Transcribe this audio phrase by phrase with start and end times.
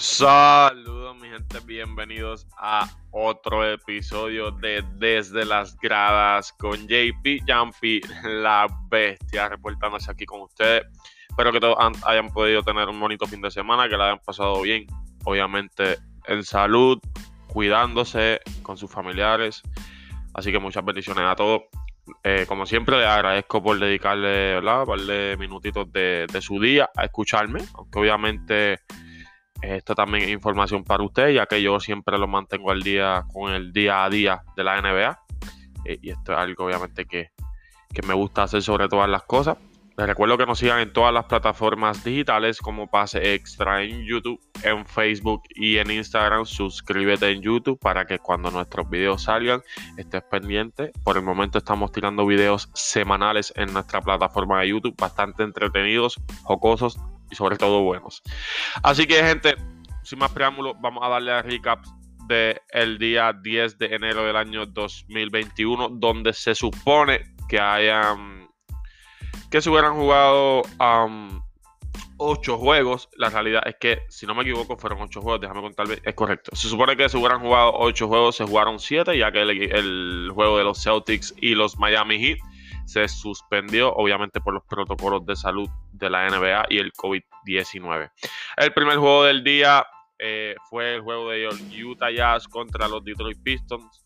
[0.00, 8.68] Saludos mi gente, bienvenidos a otro episodio de Desde las Gradas con JP Jumpy, la
[8.88, 10.84] bestia, reportándose aquí con ustedes.
[11.28, 11.76] Espero que todos
[12.06, 14.86] hayan podido tener un bonito fin de semana, que la hayan pasado bien,
[15.24, 17.00] obviamente en salud,
[17.48, 19.62] cuidándose con sus familiares.
[20.32, 21.62] Así que muchas bendiciones a todos.
[22.22, 27.64] Eh, como siempre, les agradezco por dedicarle par de minutitos de su día a escucharme,
[27.74, 28.78] aunque obviamente
[29.62, 33.52] esto también es información para usted, ya que yo siempre lo mantengo al día con
[33.52, 35.18] el día a día de la NBA.
[35.84, 37.30] Eh, y esto es algo obviamente que,
[38.06, 39.56] me gusta hacer sobre todas las cosas.
[39.96, 44.40] Les recuerdo que nos sigan en todas las plataformas digitales como Pase Extra en YouTube,
[44.62, 46.46] en Facebook y en Instagram.
[46.46, 49.62] Suscríbete en YouTube para que cuando nuestros videos salgan
[49.96, 50.92] estés pendiente.
[51.02, 57.00] Por el momento estamos tirando videos semanales en nuestra plataforma de YouTube, bastante entretenidos, jocosos
[57.30, 58.22] y sobre todo buenos.
[58.82, 59.54] Así que, gente,
[60.02, 61.84] sin más preámbulos, vamos a darle a recap
[62.26, 68.48] del el día 10 de enero del año 2021, donde se supone que hayan
[69.50, 71.40] que se hubieran jugado um,
[72.18, 73.08] 8 juegos.
[73.16, 75.40] La realidad es que, si no me equivoco, fueron 8 juegos.
[75.40, 76.54] Déjame contar, es correcto.
[76.54, 80.58] Se supone que se hubieran jugado 8 juegos, se jugaron 7, ya que el, juego
[80.58, 82.38] de los Celtics y los Miami Heat
[82.84, 85.68] se suspendió, obviamente por los protocolos de salud
[85.98, 88.10] de la NBA y el COVID-19.
[88.56, 89.86] El primer juego del día
[90.18, 91.48] eh, fue el juego de
[91.84, 94.04] Utah Jazz contra los Detroit Pistons.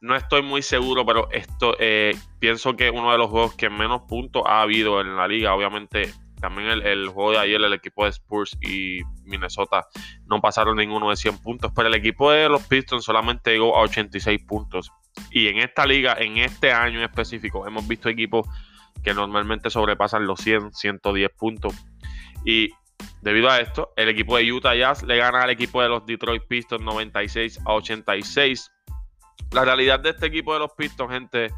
[0.00, 4.02] No estoy muy seguro, pero esto eh, pienso que uno de los juegos que menos
[4.02, 5.54] puntos ha habido en la liga.
[5.54, 9.88] Obviamente, también el, el, juego de ayer, el equipo de Spurs y Minnesota
[10.26, 13.82] no pasaron ninguno de 100 puntos, pero el equipo de los Pistons solamente llegó a
[13.82, 14.92] 86 puntos.
[15.32, 18.46] Y en esta liga, en este año en específico, hemos visto equipos
[19.02, 21.74] que normalmente sobrepasan los 100, 110 puntos.
[22.44, 22.70] Y
[23.22, 26.42] debido a esto, el equipo de Utah Jazz le gana al equipo de los Detroit
[26.46, 28.70] Pistons 96 a 86.
[29.52, 31.50] La realidad de este equipo de los Pistons, gente,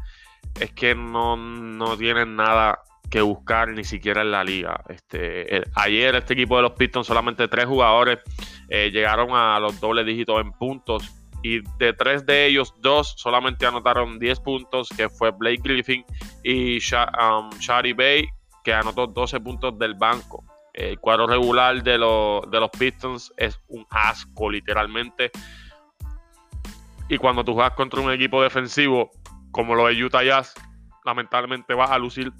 [0.59, 4.83] es que no, no tienen nada que buscar ni siquiera en la liga.
[4.87, 8.19] Este, ayer este equipo de los Pistons, solamente tres jugadores
[8.69, 13.65] eh, llegaron a los dobles dígitos en puntos y de tres de ellos, dos solamente
[13.65, 16.05] anotaron 10 puntos, que fue Blake Griffin
[16.43, 18.27] y um, Shari Bay,
[18.63, 20.43] que anotó 12 puntos del banco.
[20.73, 21.97] El cuadro regular de, de
[22.59, 25.31] los Pistons es un asco, literalmente.
[27.09, 29.11] Y cuando tú juegas contra un equipo defensivo
[29.51, 30.53] como lo de Utah Jazz,
[31.03, 32.31] lamentablemente vas a lucir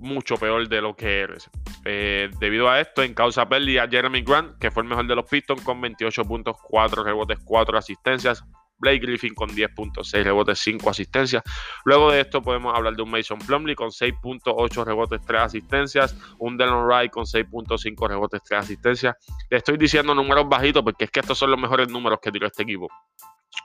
[0.00, 1.48] mucho peor de lo que eres.
[1.84, 5.28] Eh, debido a esto, en causa pérdida, Jeremy Grant, que fue el mejor de los
[5.28, 8.42] Pistons, con 28 puntos, 4 rebotes, 4 asistencias.
[8.80, 11.42] Blake Griffin con 10 puntos, 6 rebotes, 5 asistencias.
[11.84, 16.16] Luego de esto podemos hablar de un Mason Plumley con 6.8 rebotes, 3 asistencias.
[16.38, 19.16] Un Delon Wright con 6.5 rebotes, 3 asistencias.
[19.50, 22.46] Le estoy diciendo números bajitos porque es que estos son los mejores números que tiró
[22.46, 22.88] este equipo.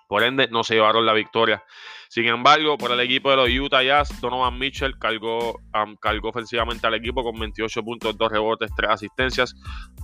[0.07, 1.63] Por ende, no se llevaron la victoria.
[2.09, 5.59] Sin embargo, por el equipo de los Utah Jazz, Donovan Mitchell cargó,
[5.99, 9.55] cargó ofensivamente al equipo con 28 puntos, 2 rebotes, 3 asistencias.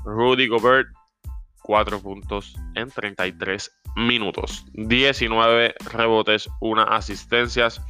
[0.03, 0.87] Rudy Gobert,
[1.63, 4.65] 4 puntos en 33 minutos.
[4.73, 7.81] 19 rebotes, 1 asistencias.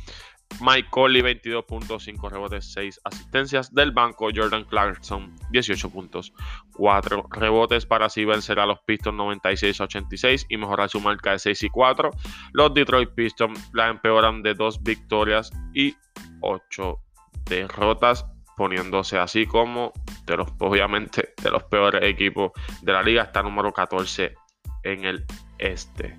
[0.59, 3.73] Mike Conley 22.5 rebotes, 6 asistencias.
[3.73, 6.33] Del banco Jordan Clarkson 18 puntos,
[6.73, 11.63] 4 rebotes para así vencer a los Pistons 96-86 y mejorar su marca de 6
[11.63, 12.11] y 4.
[12.53, 15.95] Los Detroit Pistons la empeoran de 2 victorias y
[16.41, 16.99] 8
[17.45, 18.25] derrotas,
[18.57, 19.91] poniéndose así como
[20.25, 22.51] de los obviamente de los peores equipos
[22.81, 23.23] de la liga.
[23.23, 24.35] Está número 14
[24.83, 25.25] en el
[25.61, 26.17] este.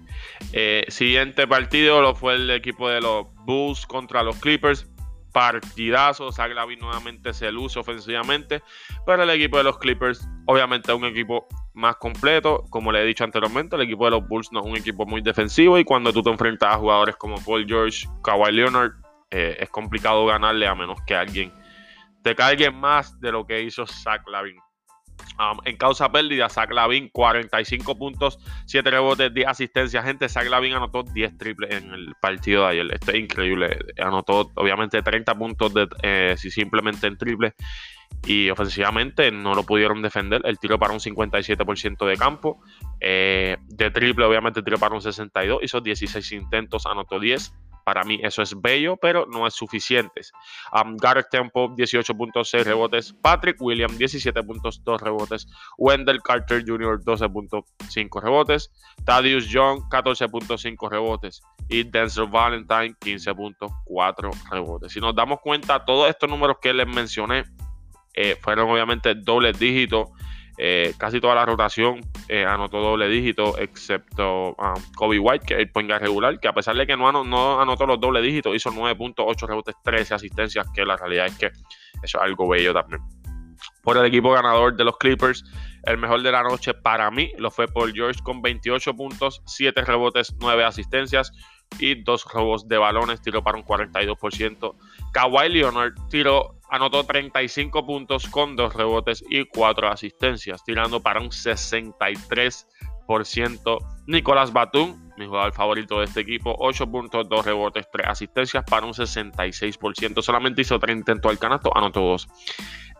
[0.52, 4.88] Eh, siguiente partido lo fue el equipo de los Bulls contra los Clippers.
[5.32, 8.62] Partidazo, Zaglavin nuevamente se luce ofensivamente,
[9.06, 13.06] pero el equipo de los Clippers obviamente es un equipo más completo, como le he
[13.06, 16.12] dicho anteriormente, el equipo de los Bulls no es un equipo muy defensivo y cuando
[16.12, 18.92] tú te enfrentas a jugadores como Paul George, Kawhi Leonard,
[19.30, 21.50] eh, es complicado ganarle a menos que alguien
[22.22, 24.56] te caiga más de lo que hizo Zach Lavin.
[25.38, 30.04] Um, en causa pérdida, Zach Lavin 45 puntos, 7 rebotes, 10 asistencias.
[30.04, 32.94] Gente, Zach Lavin anotó 10 triples en el partido de ayer.
[32.94, 33.78] Esto es increíble.
[33.98, 37.54] Anotó obviamente 30 puntos de, eh, si simplemente en triple.
[38.24, 40.42] Y ofensivamente no lo pudieron defender.
[40.44, 42.60] El tiro para un 57% de campo.
[43.00, 45.62] Eh, de triple, obviamente, tiro para un 62.
[45.62, 47.52] Hizo 16 intentos, anotó 10.
[47.84, 50.22] Para mí eso es bello, pero no es suficiente.
[50.72, 53.12] Um, Garrett Temple, 18.6 rebotes.
[53.22, 55.46] Patrick Williams, 17.2 rebotes.
[55.78, 58.70] Wendell Carter Jr., 12.5 rebotes.
[59.04, 61.42] Thaddeus Young, 14.5 rebotes.
[61.68, 64.92] Y Denzel Valentine, 15.4 rebotes.
[64.92, 67.44] Si nos damos cuenta, todos estos números que les mencioné
[68.14, 70.10] eh, fueron obviamente dobles dígitos
[70.64, 75.68] Eh, casi toda la rotación eh, anotó doble dígito, excepto um, Kobe White, que es
[75.74, 79.48] el regular, que a pesar de que no, no anotó los doble dígitos, hizo 9.8
[79.48, 81.58] rebotes, 13 asistencias, que la realidad es que eso
[82.04, 83.02] es algo bello también.
[83.82, 85.44] Por el equipo ganador de los Clippers,
[85.82, 89.84] el mejor de la noche para mí lo fue Paul George con 28 puntos, 7
[89.84, 91.32] rebotes, 9 asistencias
[91.80, 94.76] y 2 robos de balones, tiró para un 42%.
[95.12, 101.28] Kawhi Leonard tiró, anotó 35 puntos con 2 rebotes y 4 asistencias, tirando para un
[101.28, 103.78] 63%.
[104.06, 108.86] Nicolás Batum, mi jugador favorito de este equipo, 8 puntos, 2 rebotes, 3 asistencias para
[108.86, 110.22] un 66%.
[110.22, 112.26] Solamente hizo 3 intentos al canasto, anotó 2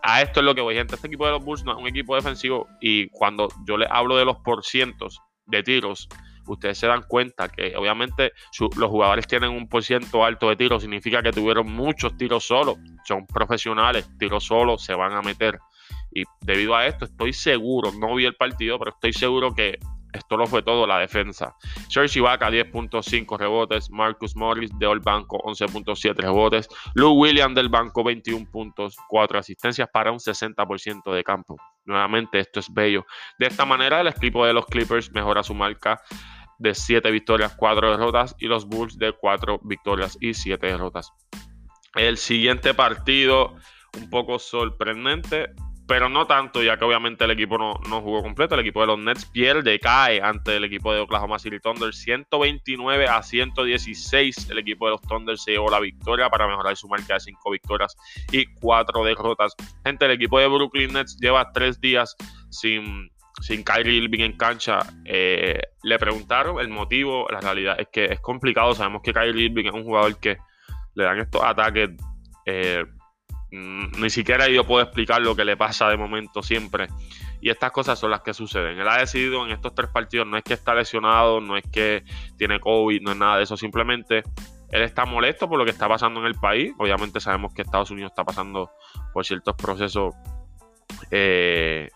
[0.02, 0.96] a esto es lo que voy, gente.
[0.96, 4.16] Este equipo de los Bulls no es un equipo defensivo y cuando yo les hablo
[4.16, 6.08] de los porcientos de tiros,
[6.46, 8.32] ustedes se dan cuenta que obviamente
[8.76, 13.26] los jugadores tienen un porciento alto de tiros, significa que tuvieron muchos tiros solos, son
[13.26, 15.58] profesionales, tiros solos se van a meter.
[16.14, 19.78] Y debido a esto estoy seguro, no vi el partido, pero estoy seguro que
[20.12, 21.56] esto lo fue todo la defensa.
[21.88, 28.46] Serge Ibaka 10.5 rebotes, Marcus Morris del banco 11.7 rebotes, Lou Williams del banco 21
[28.50, 31.56] puntos, 4 asistencias para un 60% de campo.
[31.84, 33.06] Nuevamente esto es bello.
[33.38, 36.00] De esta manera el equipo de los Clippers mejora su marca
[36.58, 41.12] de 7 victorias, 4 derrotas y los Bulls de 4 victorias y 7 derrotas.
[41.94, 43.56] El siguiente partido
[43.98, 45.52] un poco sorprendente
[45.86, 48.54] pero no tanto, ya que obviamente el equipo no, jugó completo.
[48.54, 53.08] El equipo de los Nets pierde, cae ante el equipo de Oklahoma City Thunder 129
[53.08, 54.50] a 116.
[54.50, 57.50] El equipo de los Thunder se llevó la victoria para mejorar su marca de 5
[57.50, 57.96] victorias
[58.30, 59.54] y 4 derrotas.
[59.84, 62.16] Gente, el equipo de Brooklyn Nets lleva 3 días
[62.48, 64.78] sin, sin Kyrie Irving en cancha.
[65.04, 67.26] Eh, le preguntaron el motivo.
[67.28, 68.74] La realidad es que es complicado.
[68.74, 70.38] Sabemos que Kyrie Irving es un jugador que
[70.94, 71.90] le dan estos ataques.
[72.46, 72.84] Eh,
[74.02, 76.88] ni siquiera yo puedo explicar lo que le pasa de momento siempre.
[77.40, 78.78] Y estas cosas son las que suceden.
[78.78, 82.04] Él ha decidido en estos tres partidos, no es que está lesionado, no es que
[82.36, 83.56] tiene COVID, no es nada de eso.
[83.56, 84.22] Simplemente
[84.70, 86.72] él está molesto por lo que está pasando en el país.
[86.78, 88.70] Obviamente sabemos que Estados Unidos está pasando
[89.12, 90.14] por ciertos procesos,
[91.10, 91.88] eh,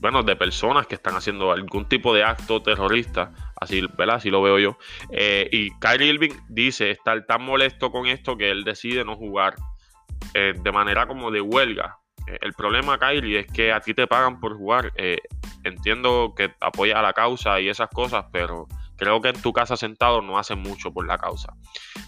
[0.00, 3.32] bueno, de personas que están haciendo algún tipo de acto terrorista.
[3.60, 4.16] Así, ¿verdad?
[4.16, 4.78] Así lo veo yo.
[5.10, 9.56] Eh, y Kyrie Irving dice estar tan molesto con esto que él decide no jugar
[10.34, 11.98] eh, de manera como de huelga.
[12.26, 14.92] Eh, el problema, Kylie, es que a ti te pagan por jugar.
[14.96, 15.18] Eh,
[15.64, 18.66] entiendo que apoyas a la causa y esas cosas, pero
[18.96, 21.54] creo que en tu casa sentado no hace mucho por la causa.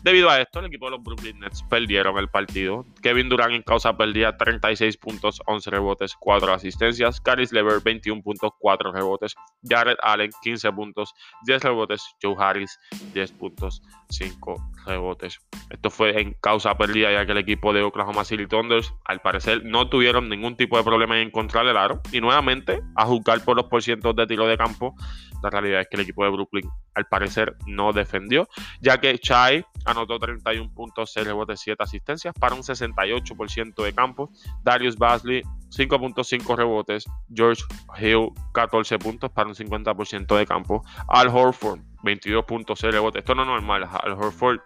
[0.02, 2.84] Debido a esto, el equipo de los Brooklyn Nets perdieron el partido.
[3.02, 7.20] Kevin Durant en causa perdía 36 puntos, 11 rebotes, 4 asistencias.
[7.20, 9.36] Caris Lever 21 puntos, 4 rebotes.
[9.62, 11.14] Jared Allen 15 puntos,
[11.46, 12.02] 10 rebotes.
[12.20, 12.80] Joe Harris
[13.14, 15.38] 10 puntos, 5 rebotes.
[15.70, 19.64] Esto fue en causa perdida ya que el equipo de Oklahoma City Thunder al parecer
[19.64, 22.00] no tuvieron ningún tipo de problema en encontrar el aro.
[22.10, 24.96] Y nuevamente, a juzgar por los porcientos de tiro de campo,
[25.42, 28.48] la realidad es que el equipo de Brooklyn al parecer no defendió,
[28.80, 34.30] ya que Chai anotó 31 puntos, 6 rebotes, 7 asistencias para un 68% de campo.
[34.62, 37.04] Darius Basley 5.5 rebotes.
[37.32, 37.62] George
[37.98, 40.84] Hill 14 puntos para un 50% de campo.
[41.08, 43.20] Al Horford 22.6 rebotes.
[43.20, 43.88] Esto no es normal.
[44.02, 44.60] Al Horford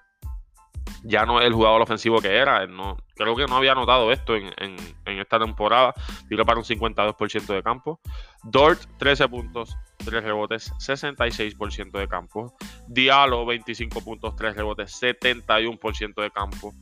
[1.03, 2.67] ya no es el jugador ofensivo que era.
[2.67, 4.53] No, creo que no había notado esto en,
[5.05, 5.95] esta temporada.
[6.29, 8.01] Tiró para un 52% de campo.
[8.43, 12.55] Dort, 13 puntos, 3 rebotes, 66% de campo.
[12.89, 16.75] Diallo, 25 puntos, 3 rebotes, 71% de campo.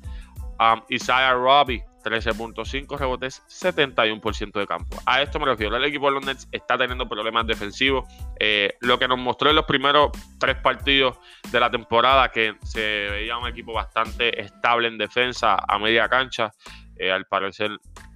[0.61, 4.96] Um, Isaiah Robbie, 13.5 rebotes, 71% de campo.
[5.06, 5.76] A esto me refiero.
[5.76, 8.04] El equipo de los Nets está teniendo problemas defensivos.
[8.38, 11.16] Eh, lo que nos mostró en los primeros tres partidos
[11.50, 16.52] de la temporada, que se veía un equipo bastante estable en defensa a media cancha,
[16.96, 17.73] eh, al parecer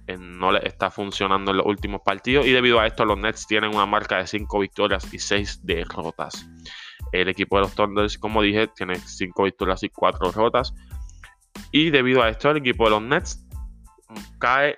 [0.07, 2.45] eh, no le está funcionando en los últimos partidos.
[2.45, 6.47] Y debido a esto, los Nets tienen una marca de 5 victorias y 6 derrotas.
[7.11, 10.73] El equipo de los Thunders, como dije, tiene 5 victorias y 4 derrotas.
[11.71, 13.45] Y debido a esto, el equipo de los Nets
[14.39, 14.77] cae,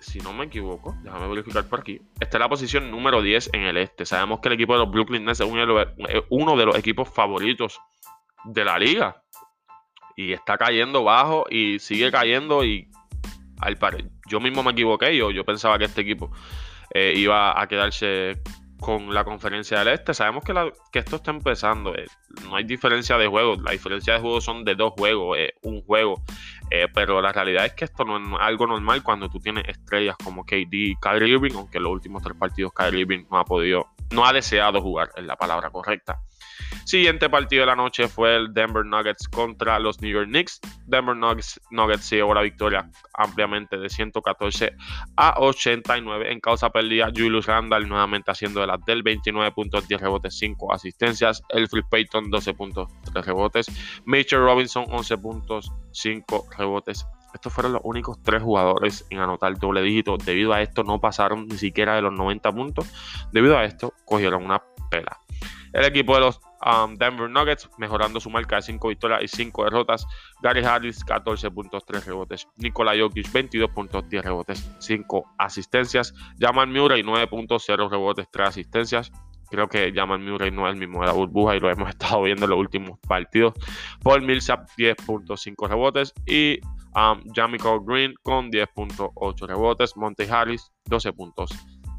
[0.00, 2.00] si no me equivoco, déjame verificar por aquí.
[2.20, 4.04] Está en la posición número 10 en el este.
[4.04, 5.48] Sabemos que el equipo de los Brooklyn Nets es
[6.28, 7.80] uno de los equipos favoritos
[8.44, 9.22] de la liga.
[10.16, 12.64] Y está cayendo bajo y sigue cayendo.
[12.64, 12.90] Y
[13.60, 13.78] al
[14.28, 15.16] yo mismo me equivoqué.
[15.16, 16.32] Yo, yo pensaba que este equipo
[16.92, 18.42] eh, iba a quedarse
[18.82, 20.12] con la conferencia del este.
[20.12, 20.52] Sabemos que,
[20.90, 21.94] que esto está empezando.
[21.94, 22.04] Eh,
[22.42, 23.62] no hay diferencia de juegos.
[23.62, 26.22] La diferencia de juegos son de dos juegos, eh, un juego.
[26.70, 30.16] Eh, pero la realidad es que esto no es algo normal cuando tú tienes estrellas
[30.22, 33.44] como KD y Kyrie Irving, aunque en los últimos tres partidos Kyrie Irving no ha
[33.44, 36.18] podido, no ha deseado jugar, es la palabra correcta.
[36.84, 40.60] Siguiente partido de la noche fue el Denver Nuggets contra los New York Knicks.
[40.86, 44.72] Denver Nuggets, Nuggets se llevó la victoria ampliamente de 114
[45.16, 47.10] a 89 en causa perdida.
[47.14, 51.42] Julius Randall nuevamente haciendo de las del 29 puntos, 10 rebotes, 5 asistencias.
[51.48, 53.66] Elfrid Payton 12 puntos, 3 rebotes.
[54.04, 57.06] Mitchell Robinson 11 puntos, 5 rebotes.
[57.34, 60.16] Estos fueron los únicos tres jugadores en anotar doble dígito.
[60.18, 62.86] Debido a esto no pasaron ni siquiera de los 90 puntos.
[63.32, 65.18] Debido a esto cogieron una pela.
[65.72, 69.64] El equipo de los um, Denver Nuggets mejorando su marca de 5 victorias y 5
[69.64, 70.06] derrotas.
[70.42, 72.48] Gary Harris 14 puntos, 3 rebotes.
[72.56, 76.14] Nikola Jokic 22 puntos, 10 rebotes, 5 asistencias.
[76.38, 79.12] Jamal Murray 9 puntos, 0 rebotes, 3 asistencias.
[79.52, 82.22] Creo que Jamal Murray no es el mismo de la burbuja y lo hemos estado
[82.22, 83.52] viendo en los últimos partidos.
[84.02, 86.58] Paul Millsap 10.5 rebotes y
[86.94, 87.22] um,
[87.84, 89.94] Green con 10.8 rebotes.
[89.96, 91.50] Monte Harris 12 puntos,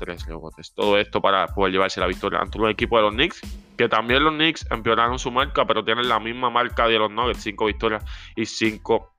[0.03, 0.73] 3 rebotes.
[0.73, 3.41] Todo esto para poder llevarse la victoria ante un equipo de los Knicks.
[3.77, 7.41] Que también los Knicks empeoraron su marca, pero tienen la misma marca de los Nuggets:
[7.41, 8.05] 5 victorias
[8.35, 9.13] y 5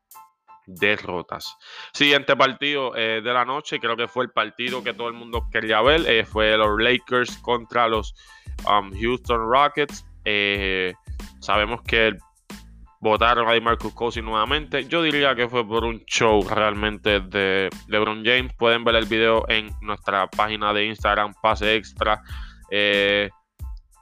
[0.67, 1.57] derrotas.
[1.93, 5.49] Siguiente partido eh, de la noche, creo que fue el partido que todo el mundo
[5.51, 8.15] quería ver, eh, fue los Lakers contra los
[8.69, 10.07] um, Houston Rockets.
[10.25, 10.95] Eh,
[11.41, 12.17] sabemos que
[13.05, 14.87] votaron a Marcus Cousins nuevamente.
[14.87, 18.55] Yo diría que fue por un show realmente de LeBron James.
[18.55, 22.23] Pueden ver el video en nuestra página de Instagram, Pase Extra.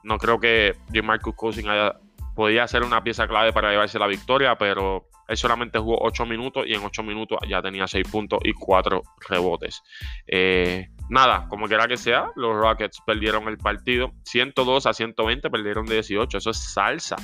[0.05, 1.97] no creo que Marcus Cousins haya,
[2.37, 6.65] podía ser una pieza clave para llevarse la victoria, pero él solamente jugó 8 minutos
[6.67, 9.83] y en 8 minutos ya tenía 6 puntos y 4 rebotes.
[10.27, 14.13] Eh, nada, como quiera que sea, los Rockets perdieron el partido.
[14.25, 16.37] 102 a 120, perdieron de 18.
[16.37, 17.17] Eso es salsa.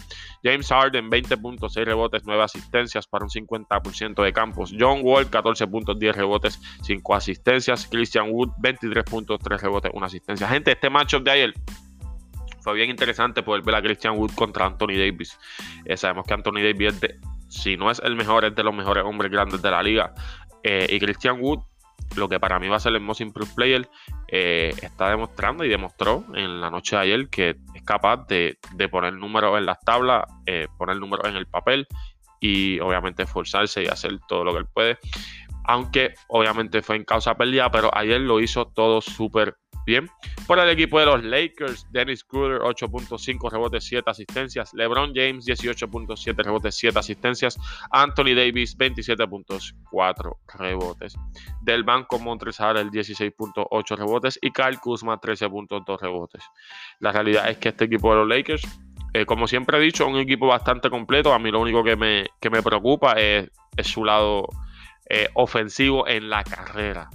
[0.42, 4.72] James Harden, 20 puntos, 6 rebotes, 9 asistencias para un 50% de campos.
[4.78, 7.86] John Wall, 14 puntos, 10 rebotes, 5 asistencias.
[7.86, 10.48] Christian Wood, 23 puntos, 3 rebotes, 1 asistencia.
[10.48, 11.54] Gente, este matchup de ayer
[12.62, 15.38] fue bien interesante poder ver a Christian Wood contra Anthony Davis.
[15.84, 18.74] Eh, sabemos que Anthony Davis es de si no es el mejor, es de los
[18.74, 20.12] mejores hombres grandes de la liga.
[20.62, 21.60] Eh, y Christian Wood,
[22.16, 23.88] lo que para mí va a ser el most improved player,
[24.28, 28.58] eh, está demostrando y demostró en la noche de ayer que es capaz de,
[28.90, 31.86] poner números en las tablas, eh, poner números en el papel
[32.40, 34.98] y obviamente esforzarse y hacer todo lo que él puede.
[35.64, 39.56] Aunque obviamente fue en causa perdida, pero ayer lo hizo todo súper
[39.88, 40.06] Bien,
[40.46, 44.74] por el equipo de los Lakers, Dennis Kruger 8.5 rebotes, 7 asistencias.
[44.74, 47.58] LeBron James 18.7 rebotes, 7 asistencias.
[47.90, 51.16] Anthony Davis 27.4 rebotes.
[51.62, 56.44] Del banco el 16.8 rebotes y Kyle Kuzma 13.2 rebotes.
[57.00, 58.68] La realidad es que este equipo de los Lakers,
[59.14, 61.32] eh, como siempre he dicho, es un equipo bastante completo.
[61.32, 63.48] A mí lo único que me, me preocupa es,
[63.84, 64.48] su lado
[65.08, 67.08] eh, ofensivo en la carrera.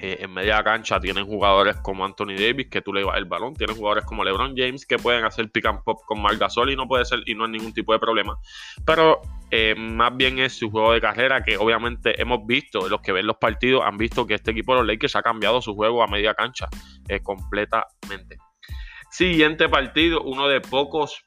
[0.00, 3.54] Eh, en media cancha tienen jugadores como Anthony Davis, que tú le llevas el balón.
[3.54, 6.86] Tienen jugadores como LeBron James, que pueden hacer pick and pop con Marc y no
[6.86, 8.36] puede ser y no hay ningún tipo de problema.
[8.84, 13.12] Pero eh, más bien es su juego de carrera, que obviamente hemos visto, los que
[13.12, 16.02] ven los partidos han visto que este equipo de los Lakers ha cambiado su juego
[16.02, 16.68] a media cancha
[17.08, 18.38] eh, completamente.
[19.10, 21.24] Siguiente partido, uno de pocos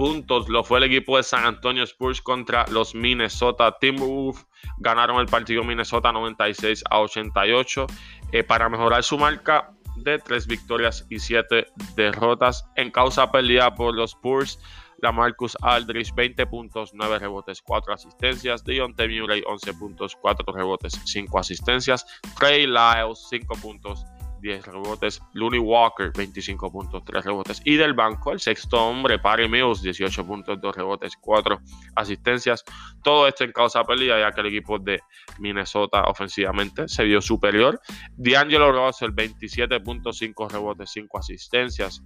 [0.00, 4.46] puntos lo fue el equipo de San Antonio Spurs contra los Minnesota Timberwolves.
[4.78, 7.86] Ganaron el partido Minnesota 96 a 88
[8.32, 11.66] eh, para mejorar su marca de 3 victorias y 7
[11.96, 14.58] derrotas en causa perdida por los Spurs.
[15.02, 18.64] La Marcus Aldridge 20 puntos, 9 rebotes, 4 asistencias.
[18.64, 22.06] Deontay Murray 11 puntos, 4 rebotes, 5 asistencias.
[22.38, 24.06] Trey Lyles 5 puntos,
[24.40, 25.20] 10 rebotes.
[25.34, 27.62] Looney Walker, 25 puntos, 3 rebotes.
[27.64, 31.60] Y del banco, el sexto hombre, Patty Mills, 18 puntos, 2 rebotes, 4
[31.96, 32.64] asistencias.
[33.02, 35.00] Todo esto en causa pérdida, ya que el equipo de
[35.38, 37.80] Minnesota ofensivamente se vio superior.
[38.16, 42.02] D'Angelo Russell, 27.5 rebotes, 5 asistencias.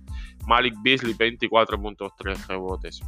[0.47, 3.01] Malik Beasley, 24.3 rebotes.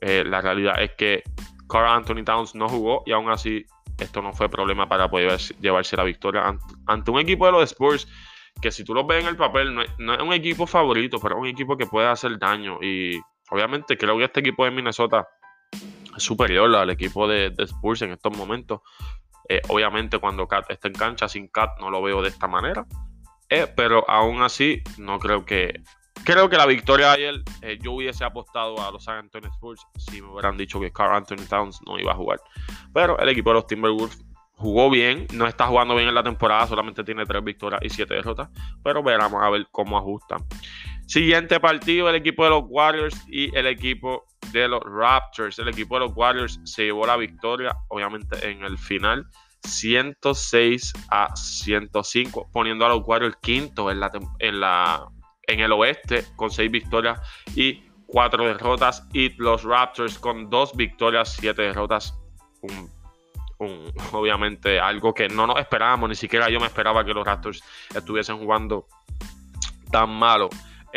[0.00, 1.22] Eh, la realidad es que
[1.68, 3.64] Carl Anthony Towns no jugó y aún así
[3.98, 6.54] esto no fue problema para poder llevarse la victoria
[6.86, 8.06] ante un equipo de los Spurs
[8.60, 9.82] que si tú lo ves en el papel, no
[10.14, 12.78] es, un equipo favorito, pero es un equipo que puede hacer daño.
[12.82, 13.20] Y
[13.50, 15.26] obviamente creo que este equipo de Minnesota
[16.16, 18.80] es superior al equipo de, Spurs en estos momentos.
[19.48, 22.86] Eh, obviamente cuando Cat está en cancha, sin Cat no lo veo de esta manera.
[23.48, 25.82] Eh, pero aún así, no creo que...
[26.24, 29.86] Creo que la victoria de ayer, eh, yo hubiese apostado a los San Antonio Spurs
[29.96, 32.40] si me hubieran dicho que Carl Anthony Towns no iba a jugar.
[32.92, 34.25] Pero el equipo de los Timberwolves
[34.56, 38.14] jugó bien, no está jugando bien en la temporada, solamente tiene 3 victorias y 7
[38.14, 38.48] derrotas,
[38.82, 40.44] pero veremos a ver cómo ajustan.
[41.06, 45.58] Siguiente partido, el equipo de los Warriors y el equipo de los Raptors.
[45.58, 49.26] El equipo de los Warriors se llevó la victoria, obviamente en el final,
[49.62, 54.10] 106 a 105, poniendo a los Warriors quinto en, la,
[55.46, 57.20] en, el oeste con 6 victorias
[57.54, 62.18] y cuatro derrotas y los Raptors con dos victorias, siete derrotas.
[64.12, 67.62] Obviamente algo que no nos esperábamos, ni siquiera yo me esperaba que los Raptors
[67.94, 68.86] estuviesen jugando
[69.90, 70.48] tan malo.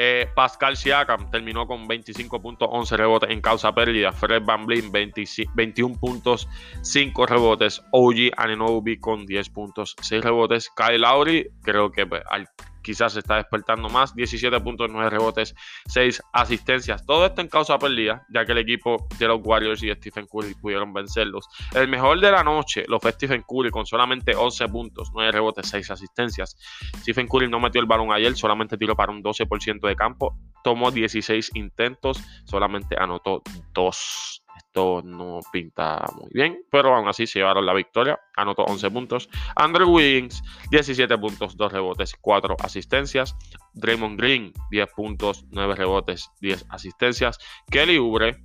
[0.02, 4.14] Eh, Pascal Siakam terminó con 25 puntos, 11 rebotes en causa pérdida.
[4.14, 6.48] Fred Van 21 puntos,
[6.84, 7.82] 5 rebotes.
[7.92, 10.72] OG Ananobi con 10 puntos, 6 rebotes.
[10.76, 12.48] Kyle Lowry, creo que pues, al
[12.90, 14.16] quizás se está despertando más.
[14.16, 15.54] 17 puntos, 9 rebotes,
[15.86, 17.06] 6 asistencias.
[17.06, 20.56] Todo esto en causa perdida, ya que el equipo de los Warriors y Stephen Curry
[20.56, 21.48] pudieron vencerlos.
[21.76, 25.70] El mejor de la noche lo fue Stephen Curry con solamente 11 puntos, 9 rebotes,
[25.70, 26.58] 6 asistencias.
[26.98, 30.36] Stephen Curry no metió el balón ayer, solamente tiró para un 12% de campo.
[30.64, 33.44] Tomó 16 intentos, solamente anotó
[33.76, 38.20] 2 esto no pinta muy bien, pero aún así se llevaron la victoria.
[38.36, 39.30] Anotó 11 puntos.
[39.56, 43.36] Andrew Wiggins, 17 puntos, 2 rebotes, 4 asistencias.
[43.74, 47.40] Draymond Green, 10 puntos, 9 rebotes, 10 asistencias.
[47.72, 48.44] Kelly Ubre,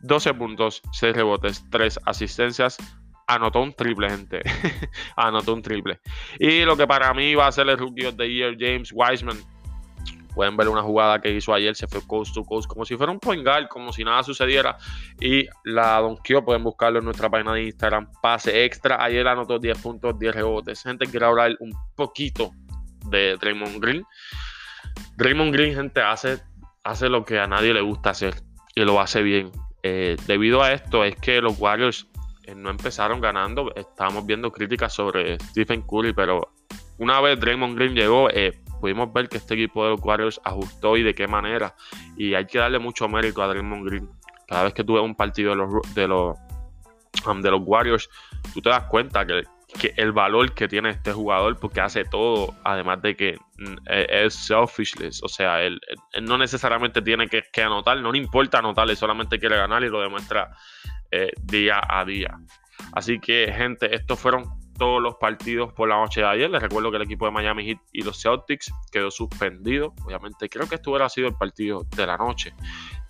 [0.00, 2.78] 12 puntos, 6 rebotes, 3 asistencias.
[3.26, 4.40] Anotó un triple, gente.
[5.16, 6.00] Anotó un triple.
[6.38, 9.36] Y lo que para mí va a ser el Rookie of the Year, James Wiseman,
[10.36, 13.10] Pueden ver una jugada que hizo ayer, se fue coast to coast, como si fuera
[13.10, 14.76] un point guard, como si nada sucediera.
[15.18, 18.12] Y la donkeó, pueden buscarlo en nuestra página de Instagram.
[18.20, 19.02] Pase extra.
[19.02, 20.82] Ayer anotó 10 puntos, 10 rebotes.
[20.82, 22.50] Gente, quiero hablar un poquito
[23.06, 24.04] de Draymond Green.
[25.16, 26.38] Draymond Green, gente, hace,
[26.84, 28.34] hace lo que a nadie le gusta hacer
[28.74, 29.50] y lo hace bien.
[29.82, 32.06] Eh, debido a esto es que los Warriors
[32.44, 33.74] eh, no empezaron ganando.
[33.74, 36.52] Estábamos viendo críticas sobre Stephen Curry, pero
[36.98, 40.96] una vez Draymond Green llegó, eh, pudimos ver que este equipo de los Warriors ajustó
[40.96, 41.74] y de qué manera.
[42.16, 44.10] Y hay que darle mucho mérito a Draymond Green.
[44.46, 46.36] Cada vez que tú ves un partido de los, de los,
[47.26, 48.08] um, de los Warriors,
[48.54, 49.44] tú te das cuenta que,
[49.96, 54.34] el valor que tiene este jugador, porque hace todo, además de que mm, e, es
[54.34, 55.22] selfishless.
[55.22, 55.80] O sea, él,
[56.22, 60.00] no necesariamente tiene que, anotar, no le importa anotar, él solamente quiere ganar y lo
[60.00, 60.50] demuestra
[61.10, 62.38] eh, día a día.
[62.92, 64.44] Así que, gente, estos fueron
[64.76, 66.50] todos los partidos por la noche de ayer.
[66.50, 69.94] Les recuerdo que el equipo de Miami Heat y los Celtics quedó suspendido.
[70.04, 72.54] Obviamente, creo que esto hubiera sido el partido de la noche.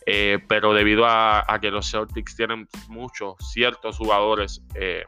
[0.06, 5.04] Eh, pero debido a, que los Celtics tienen muchos, ciertos jugadores, eh,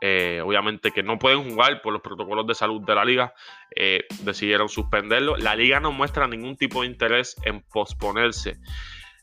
[0.00, 3.34] eh, obviamente que no pueden jugar por los protocolos de salud de la liga,
[4.22, 5.36] decidieron suspenderlo.
[5.36, 8.58] La liga no muestra ningún tipo de interés en posponerse,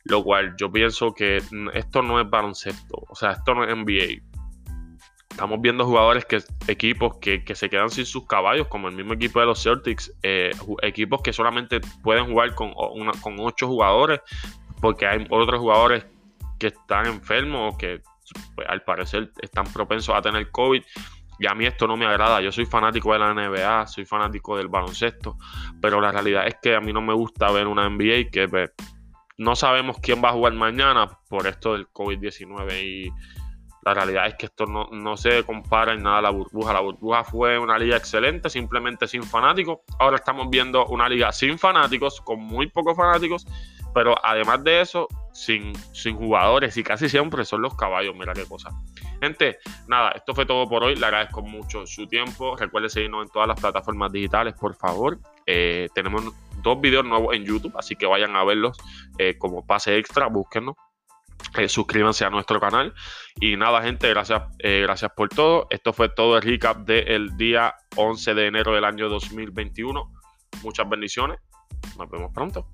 [0.03, 1.41] lo cual yo pienso que
[1.73, 4.36] esto no es baloncesto, o sea, esto no es NBA
[5.37, 9.39] estamos viendo jugadores que equipos que, se quedan sin sus caballos, como el mismo equipo
[9.39, 10.49] de los Celtics, eh,
[10.81, 14.19] equipos que solamente pueden jugar con, con ocho jugadores,
[14.81, 16.07] porque hay otros jugadores
[16.57, 18.01] que están enfermos o que
[18.55, 20.81] pues, al parecer están propensos a tener COVID.
[21.39, 22.41] Y a mí esto no me agrada.
[22.41, 25.37] Yo soy fanático de la NBA, soy fanático del baloncesto,
[25.79, 28.71] pero la realidad es que a mí no me gusta ver una NBA que pues,
[29.37, 33.11] no sabemos quién va a jugar mañana por esto del COVID-19 y
[33.87, 36.73] la realidad es que esto no, se compara en nada a la burbuja.
[36.73, 39.79] La burbuja fue una liga excelente, simplemente sin fanáticos.
[39.97, 43.47] Ahora estamos viendo una liga sin fanáticos, con muy pocos fanáticos,
[43.93, 48.13] pero además de eso, sin, sin jugadores y casi siempre son los caballos.
[48.13, 48.71] Mira qué cosa.
[49.21, 50.97] Gente, nada, esto fue todo por hoy.
[50.97, 52.57] Le agradezco mucho su tiempo.
[52.57, 55.17] Recuerde seguirnos en todas las plataformas digitales, por favor.
[55.45, 56.25] Eh, tenemos
[56.61, 58.77] dos videos nuevos en YouTube, así que vayan a verlos
[59.17, 60.75] eh, como pase extra, búsquennos.
[61.57, 62.93] Eh, suscríbanse a nuestro canal.
[63.39, 65.67] Y nada, gente, gracias, eh, gracias por todo.
[65.69, 70.11] Esto fue todo el recap del día 11 de enero del año 2021.
[70.63, 71.39] Muchas bendiciones.
[71.97, 72.67] Nos vemos pronto.